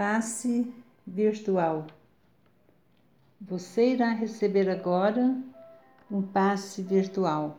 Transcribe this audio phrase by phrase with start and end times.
[0.00, 0.72] Passe
[1.06, 1.84] virtual.
[3.38, 5.36] Você irá receber agora
[6.10, 7.58] um passe virtual.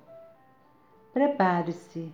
[1.13, 2.11] Prepare-se.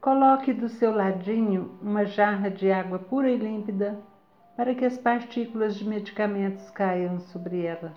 [0.00, 4.00] Coloque do seu ladinho uma jarra de água pura e límpida
[4.56, 7.92] para que as partículas de medicamentos caiam sobre ela.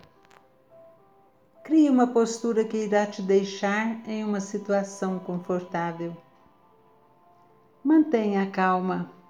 [1.63, 6.17] Crie uma postura que irá te deixar em uma situação confortável.
[7.83, 9.22] Mantenha a calma.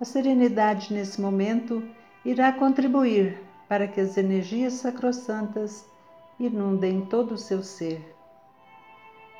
[0.00, 1.82] A serenidade nesse momento
[2.24, 5.84] irá contribuir para que as energias sacrossantas
[6.38, 8.14] inundem todo o seu ser.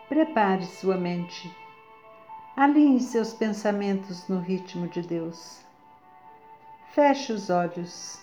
[0.09, 1.55] Prepare sua mente.
[2.57, 5.61] Alinhe seus pensamentos no ritmo de Deus.
[6.93, 8.21] Feche os olhos.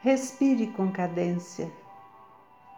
[0.00, 1.70] Respire com cadência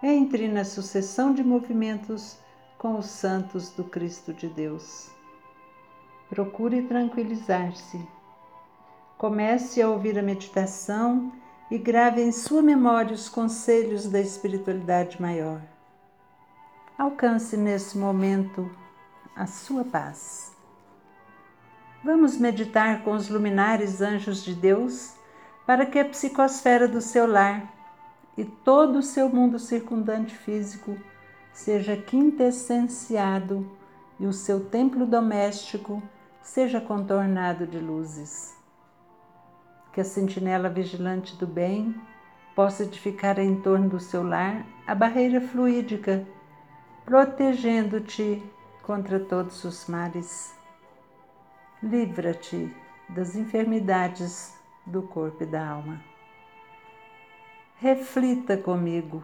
[0.02, 2.36] entre na sucessão de movimentos
[2.76, 5.10] com os santos do Cristo de Deus.
[6.28, 8.06] Procure tranquilizar-se.
[9.24, 11.32] Comece a ouvir a meditação
[11.70, 15.62] e grave em sua memória os conselhos da espiritualidade maior.
[16.98, 18.70] Alcance nesse momento
[19.34, 20.54] a sua paz.
[22.04, 25.14] Vamos meditar com os luminares anjos de Deus
[25.66, 27.72] para que a psicosfera do seu lar
[28.36, 30.98] e todo o seu mundo circundante físico
[31.50, 33.74] seja quintessenciado
[34.20, 36.02] e o seu templo doméstico
[36.42, 38.62] seja contornado de luzes.
[39.94, 41.94] Que a sentinela vigilante do bem
[42.54, 46.26] possa edificar em torno do seu lar a barreira fluídica,
[47.06, 48.42] protegendo-te
[48.82, 50.54] contra todos os males.
[51.82, 52.70] Livra-te
[53.08, 54.52] das enfermidades
[54.84, 56.14] do corpo e da alma
[57.84, 59.22] reflita comigo.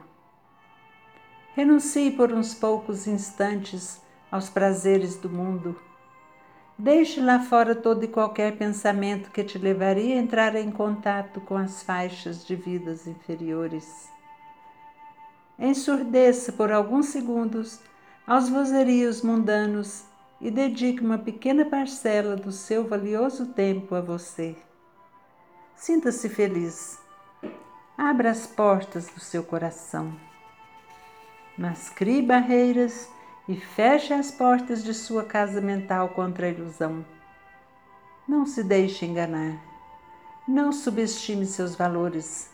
[1.54, 5.80] Renuncie por uns poucos instantes aos prazeres do mundo.
[6.80, 11.54] Deixe lá fora todo e qualquer pensamento que te levaria a entrar em contato com
[11.54, 14.08] as faixas de vidas inferiores.
[15.58, 17.78] Ensurdeça por alguns segundos
[18.26, 20.04] aos vozerios mundanos
[20.40, 24.56] e dedique uma pequena parcela do seu valioso tempo a você.
[25.76, 26.98] Sinta-se feliz
[28.00, 30.18] abra as portas do seu coração.
[31.58, 33.10] Mas crie barreiras
[33.48, 37.04] e feche as portas de sua casa mental contra a ilusão.
[38.28, 39.60] Não se deixe enganar.
[40.46, 42.50] Não subestime seus valores.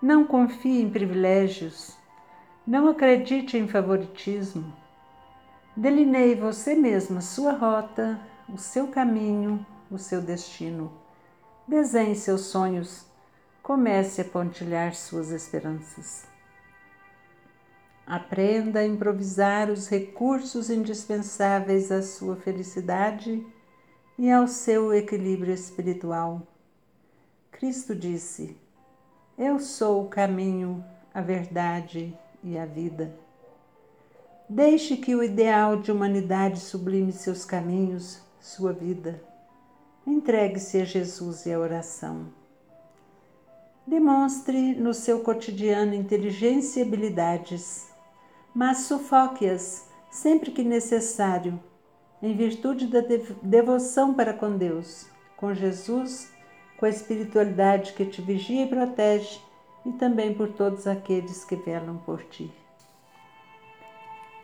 [0.00, 1.96] Não confie em privilégios.
[2.66, 4.72] Não acredite em favoritismo.
[5.76, 10.92] Delineie você mesma sua rota, o seu caminho, o seu destino.
[11.66, 13.06] Desenhe seus sonhos
[13.64, 16.33] comece a pontilhar suas esperanças.
[18.06, 23.44] Aprenda a improvisar os recursos indispensáveis à sua felicidade
[24.18, 26.42] e ao seu equilíbrio espiritual.
[27.50, 28.56] Cristo disse:
[29.38, 30.84] Eu sou o caminho,
[31.14, 33.14] a verdade e a vida.
[34.48, 39.22] Deixe que o ideal de humanidade sublime seus caminhos, sua vida.
[40.06, 42.26] Entregue-se a Jesus e à oração.
[43.86, 47.93] Demonstre no seu cotidiano inteligência e habilidades,
[48.54, 51.58] mas sufoque-as sempre que necessário,
[52.22, 53.00] em virtude da
[53.42, 55.06] devoção para com Deus,
[55.36, 56.30] com Jesus,
[56.78, 59.40] com a espiritualidade que te vigia e protege
[59.84, 62.50] e também por todos aqueles que velam por ti.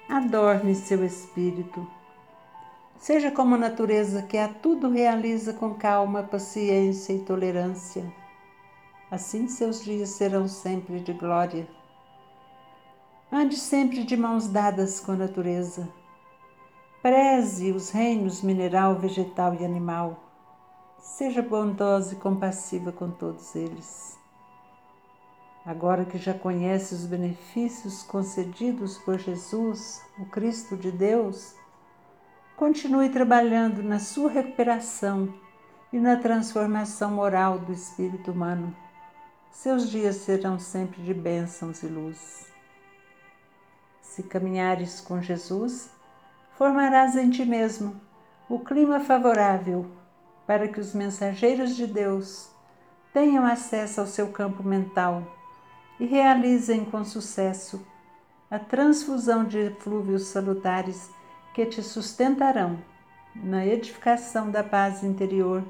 [0.09, 1.87] Adorne seu espírito.
[2.99, 8.21] Seja como a natureza que a tudo realiza com calma, paciência e tolerância
[9.11, 11.67] assim seus dias serão sempre de glória.
[13.33, 15.89] Ande sempre de mãos dadas com a natureza.
[17.03, 20.23] Preze os reinos mineral, vegetal e animal.
[20.99, 24.19] Seja bondosa e compassiva com todos eles.
[25.65, 31.55] Agora que já conhece os benefícios concedidos por Jesus, o Cristo de Deus,
[32.57, 35.33] continue trabalhando na sua recuperação
[35.93, 38.75] e na transformação moral do espírito humano
[39.51, 42.50] seus dias serão sempre de bênçãos e luz.
[44.11, 45.89] Se caminhares com Jesus,
[46.59, 47.95] formarás em ti mesmo
[48.49, 49.87] o clima favorável
[50.49, 52.51] para que os mensageiros de Deus
[53.13, 55.23] tenham acesso ao seu campo mental
[56.01, 57.87] e realizem com sucesso
[58.51, 61.09] a transfusão de eflúvios salutares
[61.55, 62.83] que te sustentarão
[63.33, 65.63] na edificação da paz interior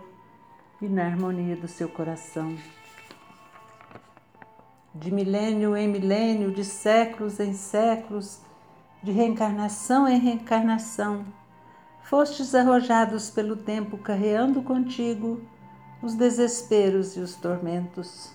[0.80, 2.56] e na harmonia do seu coração
[4.94, 8.40] de milênio em milênio, de séculos em séculos,
[9.02, 11.24] de reencarnação em reencarnação,
[12.02, 15.40] fostes arrojados pelo tempo carreando contigo
[16.02, 18.32] os desesperos e os tormentos.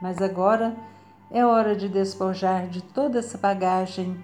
[0.00, 0.76] Mas agora
[1.30, 4.18] é hora de despojar de toda essa bagagem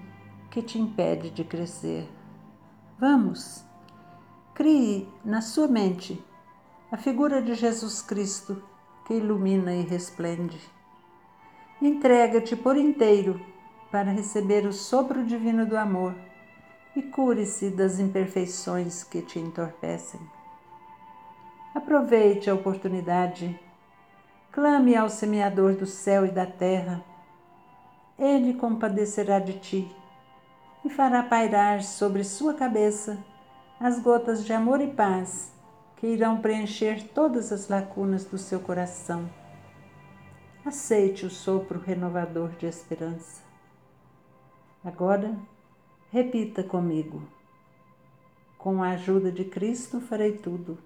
[0.51, 2.09] que te impede de crescer.
[2.99, 3.65] Vamos,
[4.55, 6.23] crie na sua mente
[6.91, 8.63] a figura de Jesus Cristo
[9.07, 10.61] que ilumina e resplende.
[11.83, 13.41] Entrega-te por inteiro
[13.91, 16.15] para receber o sopro divino do amor
[16.97, 20.21] e cure-se das imperfeições que te entorpecem.
[21.75, 23.59] Aproveite a oportunidade,
[24.53, 27.05] clame ao semeador do céu e da terra.
[28.17, 29.97] Ele compadecerá de ti
[30.85, 33.19] e fará pairar sobre sua cabeça
[33.81, 35.53] as gotas de amor e paz
[35.97, 39.29] que irão preencher todas as lacunas do seu coração.
[40.65, 43.43] Aceite o sopro renovador de esperança.
[44.83, 45.37] Agora,
[46.11, 47.23] repita comigo:
[48.57, 50.79] Com a ajuda de Cristo farei tudo.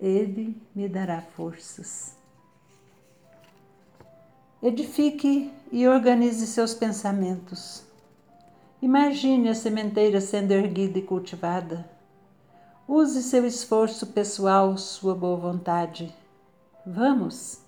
[0.00, 2.16] Ele me dará forças.
[4.62, 7.84] Edifique e organize seus pensamentos.
[8.80, 11.86] Imagine a sementeira sendo erguida e cultivada.
[12.88, 16.10] Use seu esforço pessoal, sua boa vontade.
[16.86, 17.67] Vamos!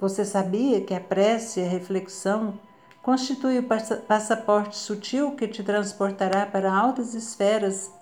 [0.00, 2.58] Você sabia que a prece e a reflexão
[3.02, 3.68] constituem o
[4.06, 7.92] passaporte sutil que te transportará para altas esferas,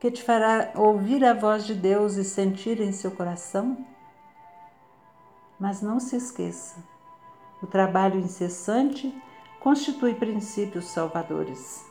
[0.00, 3.76] que te fará ouvir a voz de Deus e sentir em seu coração?
[5.60, 6.76] Mas não se esqueça,
[7.62, 9.14] o trabalho incessante
[9.60, 11.84] constitui princípios salvadores.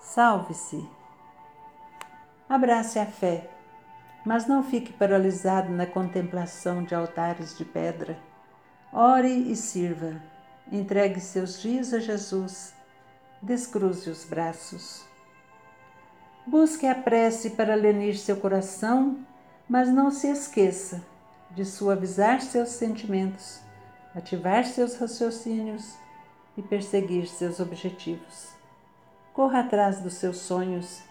[0.00, 0.88] Salve-se.
[2.48, 3.50] Abrace a fé,
[4.24, 8.18] mas não fique paralisado na contemplação de altares de pedra.
[8.92, 10.20] Ore e sirva.
[10.72, 12.74] Entregue seus dias a Jesus.
[13.42, 15.04] Descruze os braços.
[16.46, 19.18] Busque a prece para lenir seu coração,
[19.68, 21.04] mas não se esqueça
[21.50, 23.60] de suavizar seus sentimentos,
[24.14, 25.94] ativar seus raciocínios
[26.56, 28.48] e perseguir seus objetivos.
[29.34, 31.02] Corra atrás dos seus sonhos,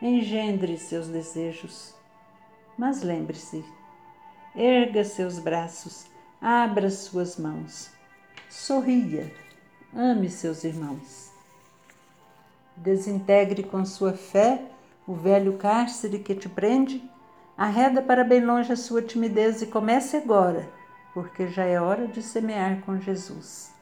[0.00, 1.94] engendre seus desejos.
[2.76, 3.64] Mas lembre-se,
[4.54, 6.06] erga seus braços,
[6.44, 7.90] abra suas mãos,
[8.50, 9.32] sorria,
[9.96, 11.32] ame seus irmãos.
[12.76, 14.62] Desintegre com sua fé
[15.06, 17.02] o velho cárcere que te prende,
[17.56, 20.68] arreda para bem longe a sua timidez e comece agora,
[21.14, 23.72] porque já é hora de semear com Jesus.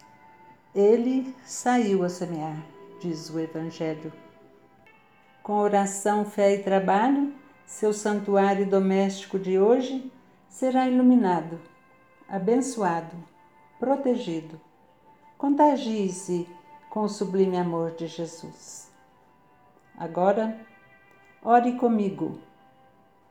[0.72, 2.64] Ele saiu a semear,
[3.00, 4.12] diz o Evangelho.
[5.42, 7.34] Com oração, fé e trabalho,
[7.66, 10.12] seu santuário doméstico de hoje
[10.48, 11.58] será iluminado,
[12.32, 13.14] abençoado,
[13.78, 14.58] protegido.
[15.36, 16.48] Contagie-se
[16.88, 18.90] com o sublime amor de Jesus.
[19.98, 20.58] Agora,
[21.44, 22.38] ore comigo.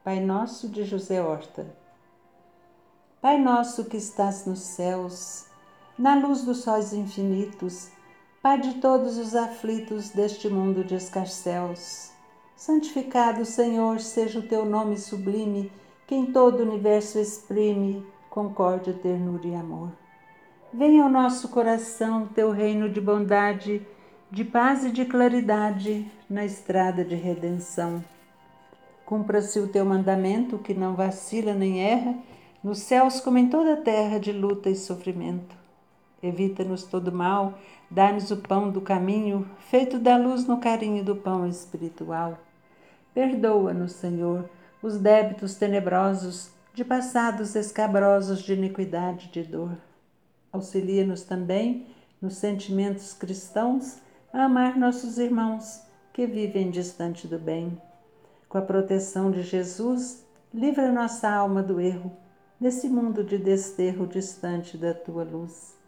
[0.03, 1.65] Pai nosso de José Horta.
[3.19, 5.47] Pai nosso que estás nos céus,
[5.97, 7.89] na luz dos sóis infinitos,
[8.39, 12.11] Pai de todos os aflitos deste mundo de escarcéus.
[12.55, 15.71] Santificado, Senhor, seja o teu nome sublime,
[16.05, 19.91] que em todo o universo exprime concórdia, ternura e amor.
[20.73, 23.85] Venha ao nosso coração teu reino de bondade,
[24.31, 28.01] de paz e de claridade na estrada de redenção.
[29.05, 32.15] Cumpra-se o teu mandamento, que não vacila nem erra,
[32.63, 35.53] nos céus como em toda a terra de luta e sofrimento.
[36.23, 37.55] Evita-nos todo mal,
[37.89, 42.37] dá-nos o pão do caminho, feito da luz no carinho do pão espiritual.
[43.13, 44.49] Perdoa-nos, Senhor,
[44.81, 49.77] os débitos tenebrosos, de passados escabrosos de iniquidade e de dor.
[50.51, 51.87] Auxilia-nos também,
[52.21, 53.97] nos sentimentos cristãos,
[54.33, 55.81] a amar nossos irmãos
[56.13, 57.81] que vivem distante do bem.
[58.47, 62.11] Com a proteção de Jesus, livra nossa alma do erro,
[62.59, 65.81] nesse mundo de desterro distante da tua luz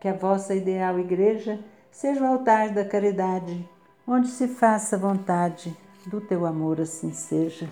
[0.00, 1.58] que a vossa ideal igreja
[1.90, 3.68] seja o altar da caridade,
[4.06, 5.76] onde se faça vontade
[6.06, 7.68] do teu amor, assim seja.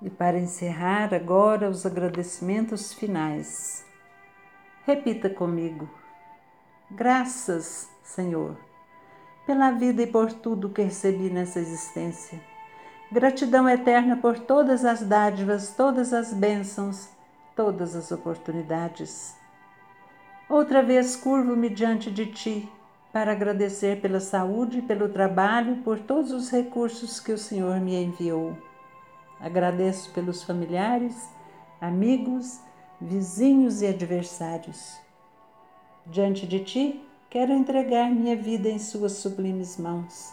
[0.00, 3.84] E para encerrar agora os agradecimentos finais,
[4.86, 5.88] repita comigo:
[6.90, 8.56] Graças, Senhor,
[9.44, 12.40] pela vida e por tudo que recebi nessa existência.
[13.10, 17.08] Gratidão eterna por todas as dádivas, todas as bênçãos,
[17.56, 19.34] todas as oportunidades.
[20.48, 22.70] Outra vez curvo-me diante de ti
[23.12, 28.56] para agradecer pela saúde, pelo trabalho, por todos os recursos que o Senhor me enviou.
[29.40, 31.28] Agradeço pelos familiares,
[31.80, 32.60] amigos,
[33.00, 34.98] vizinhos e adversários.
[36.04, 40.32] Diante de ti, quero entregar minha vida em Suas sublimes mãos.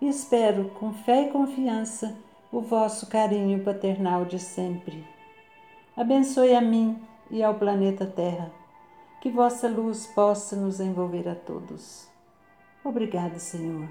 [0.00, 2.16] E espero, com fé e confiança,
[2.50, 5.06] o vosso carinho paternal de sempre.
[5.96, 7.00] Abençoe a mim
[7.30, 8.50] e ao planeta Terra,
[9.20, 12.08] que vossa luz possa nos envolver a todos.
[12.84, 13.88] Obrigado, Senhor,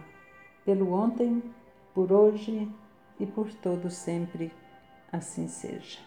[0.65, 1.41] pelo ontem,
[1.93, 2.69] por hoje
[3.23, 4.51] e por todo sempre.
[5.11, 5.99] Assim seja.